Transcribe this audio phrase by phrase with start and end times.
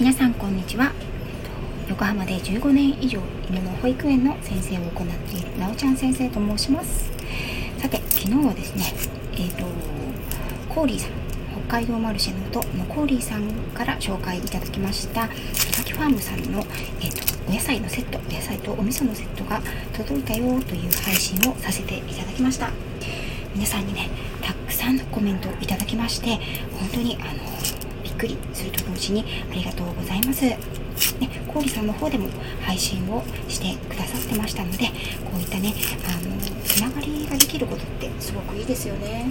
[0.00, 0.92] 皆さんこんにちは。
[1.86, 7.12] 横浜で15年以上犬の保育園の先生を行っているなおちゃん先生と申します。
[7.76, 8.94] さて昨日はですね
[9.34, 9.66] えっ、ー、と
[10.70, 11.10] コーリーさん
[11.68, 16.60] 北海道マルシェの音のコーリーさんから紹介いただきました佐々木ファームさんの、
[17.00, 19.60] えーと、お野菜のセットお野菜とお味噌のセットが
[19.92, 22.70] 届いたよという配信をさせていただきました。
[23.54, 24.08] 皆さんにね
[24.40, 26.38] たくさんのコメントをいただきまして
[26.78, 27.69] 本当にあの
[28.20, 30.44] くりすると同時にありがとうございます。
[30.44, 30.58] ね、
[31.48, 32.28] コーリさんの方でも
[32.60, 34.88] 配信をしてくださってましたので
[35.24, 35.72] こういったね
[36.06, 39.30] あのつながりができることってすごくいいですよね。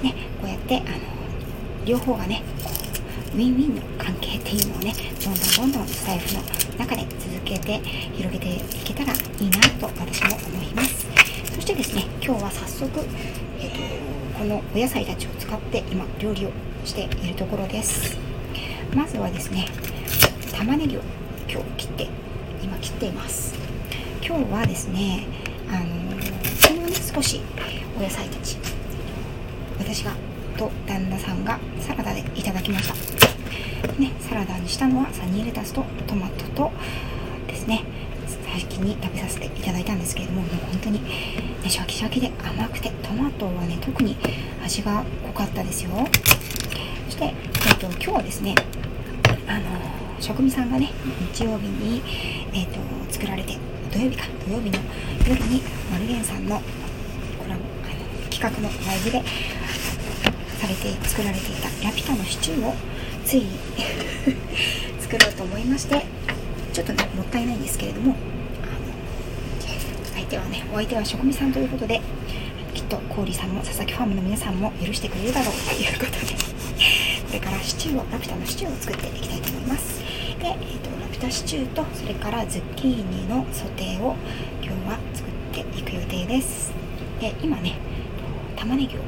[0.00, 0.86] うん、ねこうやってあの
[1.84, 2.42] 両方がね
[3.34, 4.94] ウィンウィンの関係っていうのをね
[5.24, 6.42] どんどんどんどんスタイフの
[6.78, 7.78] 中で続けて
[8.14, 11.06] 広げていけたらいいなと私も思います。
[11.52, 13.00] そしてですね今日は早速、
[13.58, 16.50] えーと、このお野菜たちを使って今料理を
[16.84, 18.16] しているところです。
[18.94, 19.66] まずはですね
[20.56, 21.00] 玉ねぎを
[21.48, 22.08] 今日切って
[22.62, 23.54] 今切っています。
[24.24, 25.26] 今日はですね
[25.68, 26.20] あの
[26.60, 27.40] 昨日ね少し
[27.98, 28.56] お野菜たち
[29.78, 30.12] 私が
[30.56, 32.94] と旦那さんがサラダでいただきました。
[33.98, 36.72] ねサラダにしたのはサニーレタスとトマトと
[37.46, 37.84] ですね
[38.26, 44.16] 先に食べさせていただいたんですけれどももう本当に、ね、シャキシャキで甘くてトマトはね特に
[44.62, 45.90] 味が濃かったですよ。
[47.14, 48.54] して、えーと、今日はですね
[49.46, 50.90] あの職人さんがね
[51.32, 52.02] 日曜日に、
[52.52, 53.56] えーと、作られて
[53.92, 54.78] 土曜日か土曜日の
[55.28, 56.64] 夜にマルゲンさんのこ
[57.46, 59.22] れはあの企画のライブで
[60.58, 62.74] されて作られていたラピュタのシチューを
[63.24, 63.46] ついに
[64.98, 66.04] 作ろうと思いまして
[66.72, 68.16] ちょっとねもったいないんですけれども
[70.14, 72.00] 相手はねお相手は職人さんということで
[72.74, 76.53] きっと郡さんも佐々木ファームの皆さんも許してくれるだろうということで
[77.34, 80.00] れからシチューをラピュタのシチューを作っていきたいと思います。
[80.38, 84.16] で、えーと、ラピュタシチューとそれからズッキーニのソテーを
[84.62, 86.72] 今日は作っていく予定です。
[87.20, 87.76] で今ね
[88.56, 89.00] 玉ねぎを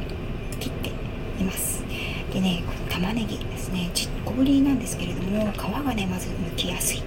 [0.61, 0.89] 切って
[1.41, 1.85] います。
[2.33, 7.03] でねこの玉ねぎですねちっこぶりなんですけれども皮がねまず剥きやすい。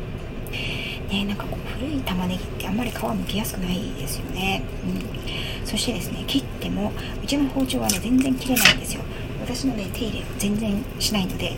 [1.09, 6.91] ね、なんかこう古い玉ねぎってあんまり皮むきやすくないですよね、うん、そしてですね切っても
[7.23, 9.01] うちの包丁はね全然切れないんですよ。
[9.55, 11.55] 私のね手入れ全然しないので。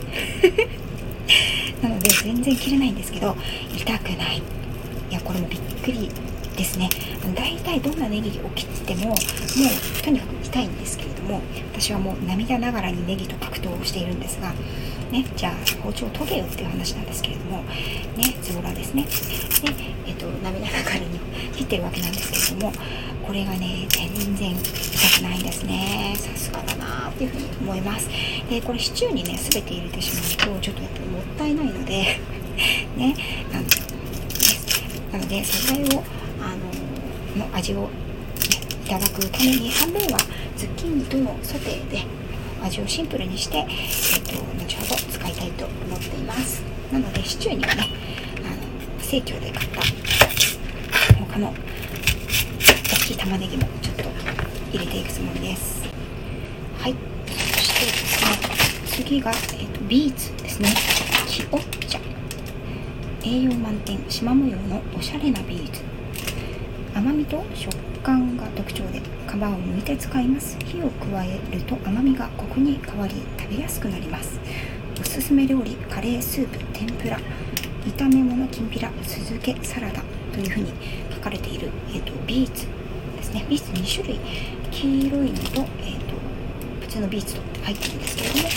[1.81, 3.35] なので全然切れないんですけど
[3.75, 4.38] 痛くない。
[4.38, 6.09] いやこれもびっくり
[6.56, 6.90] ですね。
[7.35, 11.41] 大体どんなネギを切ってももうとにかく痛いんですけれども
[11.74, 14.53] 私はもう涙ながらにネギと格闘をしているんですが
[15.12, 15.53] ね、じゃあ
[15.84, 17.63] 包丁を研げよっていう話なんですけれども、
[18.16, 19.03] ね、ズボラですね。
[19.03, 19.09] で、
[20.07, 21.19] えっと、涙ながらに
[21.62, 22.74] 切ってるわけなんですけれども、
[23.26, 26.16] これがね、全然痛くないんですね。
[26.18, 28.10] さすがだなっていうふうに思います。
[28.50, 31.94] で、これシチューにね、全て入れてしまうと、ちょっとやっぱりもったいないので
[32.98, 33.16] ね、
[33.54, 36.04] あの、なので、素材を、
[36.42, 36.56] あ
[37.38, 37.88] の、の味を、ね、
[38.86, 40.18] いただくために、半分は
[40.58, 42.04] ズッキーニとのソテーで、
[42.64, 46.62] 味をシンプルにして、えーと、後ほど使いたいと思っています
[46.92, 47.88] なのでシチューにはね
[48.38, 48.56] あの
[49.00, 50.21] 生協で買った
[51.31, 51.53] 他の大
[53.08, 54.03] きい玉ねぎもちょっと
[54.74, 55.81] 入れていくつもりです。
[56.78, 56.96] はい。
[57.25, 58.31] そしてですね
[59.06, 60.68] 次が、えーと、ビーツですね。
[61.28, 62.02] キオッジャ。
[63.24, 65.81] 栄養満点縞模様のおしゃれなビーツ。
[66.94, 70.58] 甘みと食感が特徴で皮を剥いて使います。
[70.66, 74.38] 火を加えると甘みがコクに変わり食べやすくなります。
[75.00, 77.18] おすすめ料理カレースープ天ぷら。
[77.98, 80.72] 炒め物きんぴら酢漬けサラダというふうに
[81.22, 82.66] 書かれている、えーと、ビーツ
[83.16, 83.46] ですね。
[83.48, 84.20] ビーツ2種類。
[84.72, 86.16] 黄色いのと,、えーと、
[86.82, 88.50] 普通のビーツと入ってるんですけれども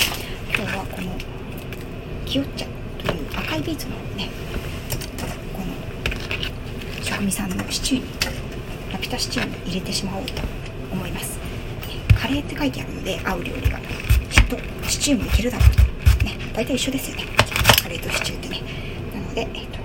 [0.57, 1.13] 今日はこの
[2.25, 2.69] キヨッチャ
[3.05, 4.31] という赤いビーツのね
[5.53, 8.07] この職人さんのシチューに
[8.93, 10.33] ラピュタシチューに入れてしまおうと
[10.93, 11.39] 思います。
[12.19, 13.79] カレーって書いてあるので合う料理が
[14.31, 14.57] きっと
[14.89, 16.25] シチューもいけるだろうと。
[16.25, 17.25] ね大体一緒ですよね。
[17.83, 18.63] カレーとシチューってね。
[19.13, 19.79] なので、えーと、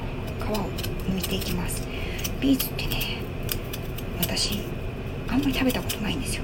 [0.46, 0.70] 皮を
[1.12, 1.89] 剥いていきます。
[2.40, 3.18] ビーツってね
[4.20, 4.60] 私
[5.28, 6.44] あんまり食べたことないんですよ。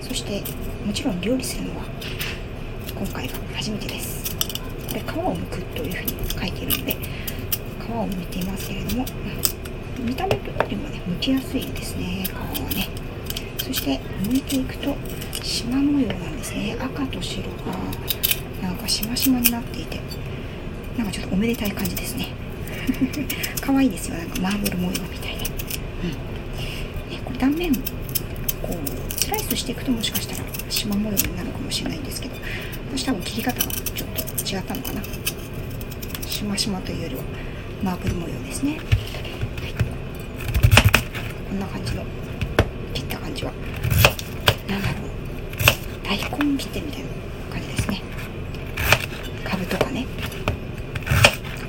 [0.00, 0.42] そして
[0.84, 1.84] もちろん料理するのは
[2.96, 4.34] 今回が初めてです。
[4.88, 6.96] これ皮を剥くというふうに書いているので皮
[7.90, 9.04] を剥いていますけれども、
[10.00, 12.88] 見た目よりもね剥きやすいですね皮はね。
[13.58, 14.96] そして剥いていくと
[15.42, 16.76] 縞模様なんですね。
[16.80, 17.48] 赤と白が
[18.62, 20.00] なんかしましまになっていて
[20.96, 22.28] なんかちょっとおめでたい感じですね。
[23.60, 24.16] 可愛いですよ。
[24.16, 25.44] なんかマーブル模様みたいで、
[26.04, 26.10] うん。
[27.10, 27.80] ね、これ断面こ
[28.70, 32.34] うスライスしていくともしかしたら縞模様になるかもしれないんですけど
[32.94, 35.02] 私多分切り方がちょっと違ったのかな。
[36.26, 37.22] しましまというよりは
[37.82, 38.80] マーブル模様ですね、はい、
[41.48, 42.04] こんな感じの
[42.94, 43.52] 切った感じは。
[44.68, 44.98] 何だろう。
[46.04, 47.08] 大根切ってみたいな
[47.50, 48.02] 感じですね。
[49.44, 50.06] かぶとかね。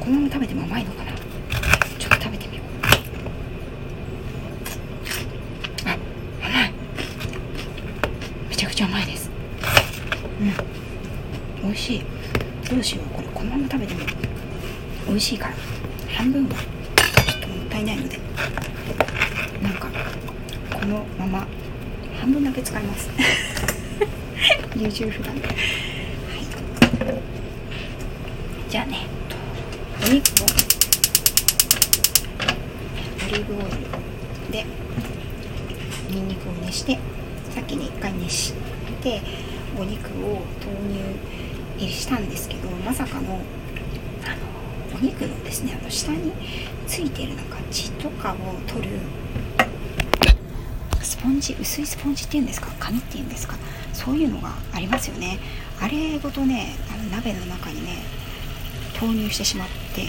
[0.10, 2.66] このまま食べても甘いのかなちょっと食べてみよう
[5.88, 5.98] あ
[6.44, 6.74] 甘い
[8.50, 9.30] めちゃくちゃ甘いです
[11.62, 12.04] うん美味しい
[12.68, 13.14] どうしよう。
[13.14, 14.08] これこのまま食べてみよ
[15.06, 15.10] う。
[15.10, 15.54] 美味しいから。
[16.16, 16.46] 半分。
[16.46, 18.18] はちょっともったいないので。
[19.62, 19.88] なんか
[20.74, 21.48] このまま。
[22.20, 23.10] 半分だけ使います。
[24.76, 25.44] 優柔不断はい。
[28.70, 29.08] じゃあね。
[30.02, 30.46] お肉を。
[33.26, 34.66] オリーブオイルで。
[36.10, 36.98] にんにくを熱して。
[37.54, 38.54] 先に1回熱し
[39.02, 39.22] て。
[39.78, 41.49] お肉を投入。
[41.88, 43.40] したんですけどまさかの
[44.26, 44.30] あ
[44.92, 46.32] のお肉のですねあの下に
[46.88, 48.36] ついてるなんか血とかを
[48.68, 49.00] 取る
[51.02, 53.56] スポンジ薄いスポンジっていうんですか紙っていうんですか
[53.94, 55.40] そういうのがありますよね。
[55.82, 57.98] あれごとねあの鍋の中にね
[59.00, 60.04] 投入してしまって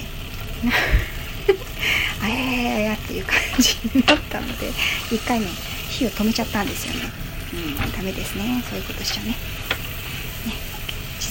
[2.22, 4.70] あややややっていう感じになったので
[5.10, 5.46] 一回ね
[5.88, 7.10] 火を止めちゃったんですよね。
[7.52, 8.62] うんダメですね。
[8.68, 9.34] そういうことしちゃね。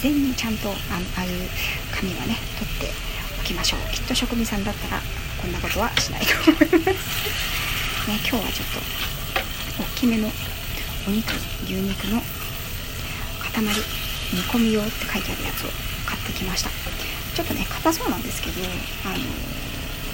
[0.00, 1.44] 事前にちゃんとあああいう
[1.92, 2.88] 紙はね取って
[3.36, 5.02] おきましょうきっと職人さんだったら
[5.36, 8.80] こんなことはしないと思いますね今日はちょっ
[9.76, 10.32] と大きめの
[11.04, 11.36] お肉
[11.68, 12.16] 牛肉の
[13.44, 15.70] 塊煮込み用って書いてあるやつを
[16.08, 16.70] 買ってきました
[17.36, 18.56] ちょっとね硬そうなんですけど
[19.04, 19.20] あの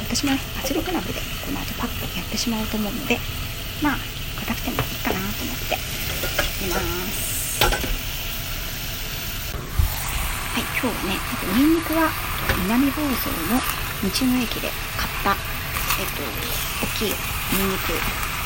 [0.02, 3.18] 私も圧力鍋でこの後パッとやってしまおうと思うので
[3.86, 3.98] まあ
[4.42, 5.78] 硬くてもいいかなと思って
[6.66, 7.05] います
[10.56, 12.08] はい今日はねあとニンニクは
[12.64, 15.36] 南房総の道の駅で買った
[16.00, 16.24] えっと
[16.80, 17.92] 大きいニンニク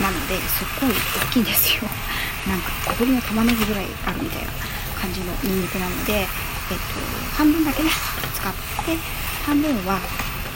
[0.03, 1.87] なのですっごい大きいんですよ。
[2.51, 4.51] なんか小ぶりの玉ねぎぐらいあるみたいな
[4.99, 6.99] 感じのニンニクなので、えっと、
[7.39, 7.91] 半分だけね
[8.35, 8.53] 使っ
[8.91, 8.99] て
[9.47, 10.01] 半分は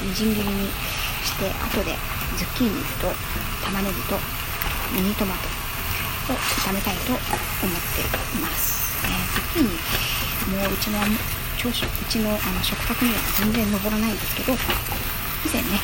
[0.02, 0.66] みじん切りに
[1.22, 1.94] して後で
[2.34, 3.14] ズッキーニと
[3.62, 4.18] 玉ねぎと
[4.90, 5.36] ミニトマ
[6.26, 6.36] トを
[6.66, 7.22] 炒めたいと思っ
[7.94, 8.04] てい
[8.42, 9.68] ます、ね、ズッキーニ
[10.58, 10.98] もううちの
[11.64, 15.80] 朝食うちのあの食卓には全然上らないんですけど以前ね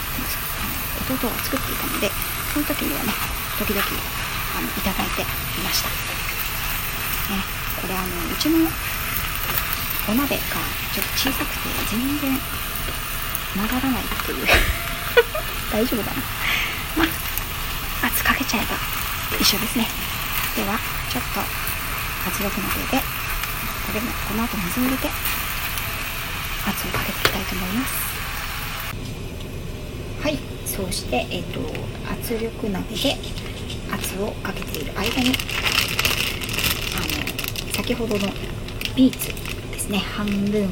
[1.09, 2.13] 弟が作っていたので
[2.53, 3.09] その時にはね
[3.57, 5.25] 時々あのいただいてい
[5.65, 5.89] ました、
[7.33, 8.69] ねこれあのうちの
[10.05, 10.61] お鍋が
[10.93, 12.37] ちょっと小さくて全然
[13.57, 14.47] 曲がらないっていう。
[15.73, 16.23] 大丈夫だな。
[16.97, 17.05] ま
[18.03, 18.77] あ圧かけちゃえば
[19.41, 19.89] 一緒ですね。
[20.57, 20.79] では
[21.09, 21.41] ちょっと
[22.29, 23.03] 圧力鍋で
[23.87, 25.09] これもこの後水を入れて
[26.71, 27.93] 圧をかけていきたいと思います。
[30.23, 30.39] はい。
[30.67, 31.61] そうしてえ、ー、と
[32.11, 33.17] 圧力鍋で
[33.93, 35.35] 圧をかけている間に
[37.73, 38.29] 先ほどの
[38.95, 39.29] ビーツ
[39.73, 39.99] ですね。
[39.99, 40.69] 半分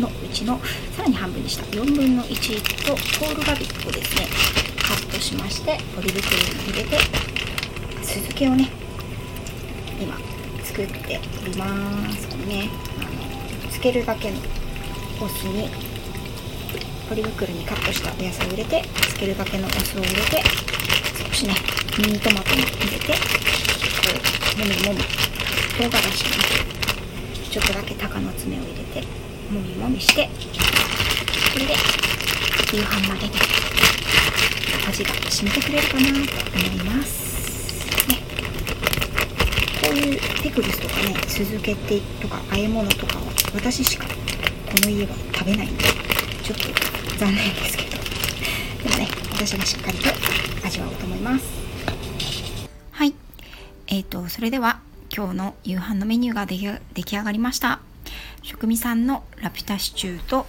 [0.00, 0.58] のうちの
[0.96, 4.26] さらに半分にした4分の1とコールラビットをですね
[4.80, 6.98] カットしましてポリ袋に入れて
[8.02, 8.70] 酢漬けをね
[10.00, 10.16] 今
[10.64, 12.28] 作っております。
[12.28, 12.70] これね。
[13.00, 14.38] あのつけるだけの
[15.20, 15.68] お酢に
[17.08, 20.42] ポリ袋にカットしたお野菜を入れてつけるだけのお酢を入れて
[21.28, 21.54] 少しね
[21.98, 23.18] ミニトマトも入れてこ
[24.56, 25.00] うもみもみ
[25.76, 26.52] 唐辛子ね
[27.50, 29.06] ちょっとだけ鷹の爪を入れて
[29.50, 30.28] もみもみして
[31.52, 31.74] それで
[32.72, 33.32] 夕飯までに
[34.88, 38.08] 味が染みてくれるかなと思います。
[38.08, 38.18] ね。
[39.82, 44.06] こういうピクルスとかね酢漬けってとか和え物とかは私しか
[44.80, 45.66] の家は食べない。
[45.68, 45.84] んで
[46.42, 47.90] ちょっと残念ですけど。
[48.82, 50.08] でもね私がしっかりと
[50.66, 51.44] 味わおうと思います。
[52.90, 53.14] はい。
[53.88, 54.80] えーとそれでは
[55.14, 56.56] 今日の夕飯のメニューが出
[57.04, 57.80] 来上がりました。
[58.42, 60.46] 食味さんのラピュタシチューと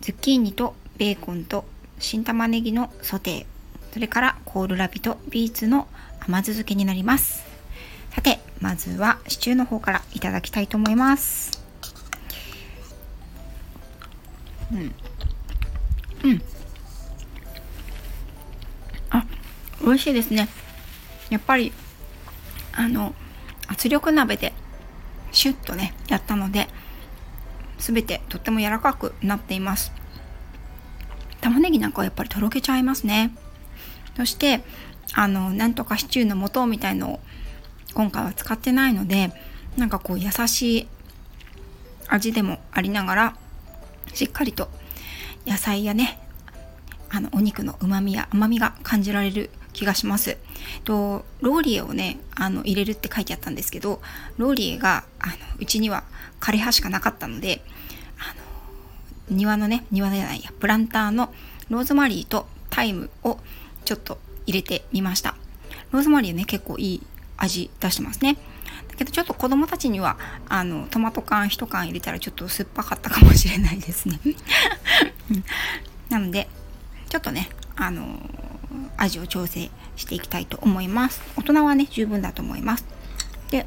[0.00, 1.64] ズッキーニとベーコンと
[1.98, 3.46] 新玉ねぎのソテー。
[3.92, 5.86] それからコールラビとビーツの
[6.20, 7.44] 甘酢漬けになります。
[8.12, 11.63] さてまずはシチューの方からいただきたいと思います。
[14.74, 14.94] うん。
[16.30, 16.42] うん。
[19.10, 19.24] あ
[19.80, 20.48] 美味しいですね。
[21.30, 21.72] やっぱり
[22.72, 23.14] あの
[23.68, 24.52] 圧力鍋で
[25.32, 26.68] シュッとねやったので
[27.78, 29.92] 全てとっても柔らかくなっています。
[31.40, 33.34] 玉ねぎなんかはやっぱりとろけちゃいますね。
[34.16, 34.62] そして
[35.14, 37.20] あのなんとかシチューの素みたいのを
[37.94, 39.30] 今回は使ってないので
[39.76, 40.88] なんかこう優しい
[42.08, 43.36] 味でもありながら
[44.12, 44.68] しっかりと
[45.46, 46.20] 野菜やね
[47.10, 50.38] あのお肉のうまみや甘みが感じられる気がします。
[50.84, 54.00] とローリエをねあの入れるって書いてあったんですけど
[54.38, 56.04] ローリエがあのうちには
[56.40, 57.62] 枯葉しかなかったので
[58.18, 58.34] あ
[59.30, 61.32] の庭のね庭じゃないやプランターの
[61.68, 63.38] ローズマリーとタイムを
[63.84, 65.36] ちょっと入れてみました
[65.90, 67.02] ローズマリーね結構いい
[67.36, 68.36] 味出してますね
[68.96, 74.20] けどちょっと子供たちにはあのトマト缶1缶入れたらちょっと酸っぱかったかもしれないですね。
[76.10, 76.48] なので
[77.08, 78.18] ちょっとねあの
[78.96, 81.22] 味を調整していきたいと思います。
[81.36, 82.84] 大人はね十分だと思います。
[83.50, 83.66] で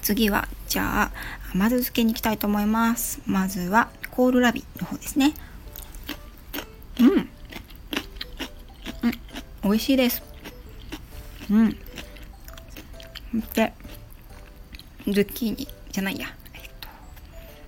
[0.00, 1.12] 次はじゃあ
[1.54, 3.20] 甘酢漬けに行きたいと思います。
[3.26, 5.34] まずはコールラビの方ですね。
[7.00, 7.28] うん、うん、
[9.64, 10.22] 美味しいです。
[11.50, 11.76] うん。
[13.54, 13.72] で
[15.08, 16.88] ズッキーニじゃないや、えっと、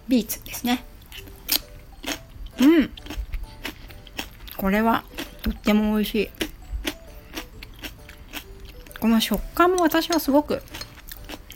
[0.09, 0.85] ビーツですね。
[2.61, 2.91] うん。
[4.57, 5.05] これは
[5.43, 6.31] とっても美味しい。
[9.01, 10.63] この食感も私はすごく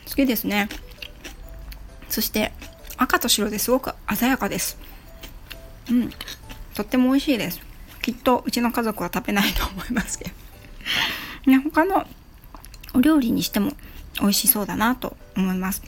[0.07, 0.69] 好きですね。
[2.09, 2.51] そして
[2.97, 4.77] 赤と白ですごく鮮やかです。
[5.89, 6.09] うん。
[6.75, 7.61] とっても美味しいです。
[8.01, 10.31] きっとうちの家族は食べないと思いますけど。
[11.51, 12.05] ね他の
[12.93, 13.71] お料理にしても
[14.21, 15.81] 美味しそうだなと思います。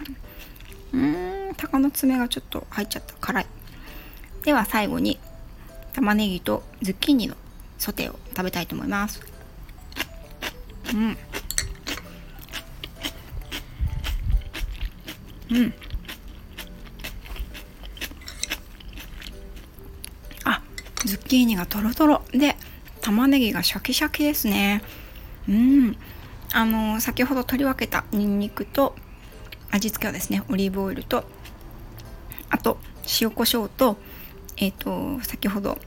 [0.93, 3.13] うーん鷹の爪がちょっと入っちゃった。
[3.15, 3.46] 辛い。
[4.43, 5.20] では最後に
[5.93, 7.36] 玉ねぎとズッキーニの
[7.77, 9.22] ソテーを食べたいと思います。
[10.93, 11.17] うん。
[15.51, 15.74] うん。
[20.46, 20.62] あ
[21.05, 22.55] ズッキーニがとろとろで
[23.01, 24.81] 玉ねぎがシャキシャキですね。
[25.48, 25.98] うん。
[26.53, 28.96] あの先ほど取り分けたにんにくと
[29.71, 31.23] 味付けはですねオリーブオイルと
[32.49, 32.77] あと
[33.21, 33.97] 塩コショウと
[34.57, 35.77] えっ、ー、と先ほど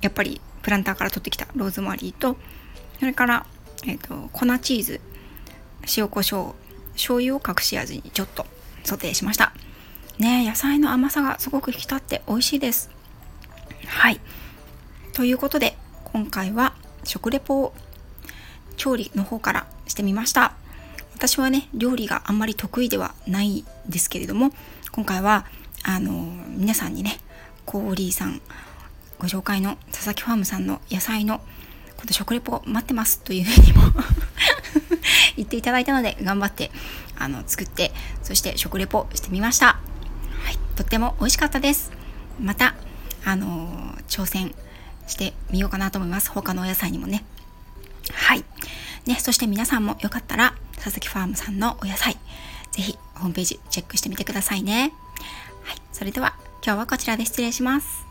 [0.00, 2.36] やっぱりプランターから取ってきたローズマリーと
[2.98, 3.46] それから、
[3.86, 5.00] えーと、粉チーズ
[5.96, 6.54] 塩コショウ
[6.92, 8.46] 醤油を隠し味にちょっと
[8.84, 9.52] ソテーしました。
[10.18, 12.90] ね野菜の甘さがすごく引き立って美味しいです。
[13.86, 14.20] はい。
[15.12, 17.74] ということで今回は食レポを
[18.76, 20.54] 調理の方からしてみました。
[21.26, 24.50] 私はね料理があんまり得意ではないんですけれども
[24.92, 25.46] 今回は
[25.82, 26.12] あの
[26.48, 27.18] 皆さんにね
[27.64, 28.42] コーリーさん
[29.18, 31.38] ご紹介の佐々木ファームさんの野菜の
[31.96, 33.82] この食レポ待ってますというふうにも
[35.36, 36.70] 言っていただいたので頑張って
[37.16, 41.90] あの作ってそして食レポしてみました、はい、とっても美味しかったです。
[42.38, 42.74] また
[43.24, 44.54] あの、挑戦
[45.06, 46.30] してみようかなと思います。
[46.30, 47.24] 他のお野菜にもね。
[48.12, 48.44] はい。
[49.06, 52.16] ねそして皆さんもよかったら佐々木ファームさんのお野菜
[52.72, 54.92] ぜひホームページチェックしてみてくださいね。
[55.62, 55.76] はい。
[55.92, 56.34] それでは
[56.64, 58.03] 今日はこちらで失礼します。